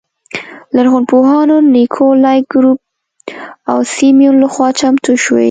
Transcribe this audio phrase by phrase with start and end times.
[0.75, 2.79] لرغونپوهانو نیکولای ګروب
[3.69, 5.39] او سیمون لخوا چمتو شوې.